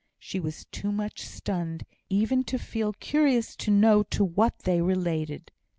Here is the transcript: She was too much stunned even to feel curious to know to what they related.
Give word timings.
She 0.17 0.39
was 0.39 0.65
too 0.71 0.91
much 0.91 1.21
stunned 1.21 1.85
even 2.09 2.43
to 2.45 2.57
feel 2.57 2.93
curious 2.93 3.55
to 3.57 3.69
know 3.69 4.01
to 4.01 4.23
what 4.25 4.57
they 4.63 4.81
related. 4.81 5.51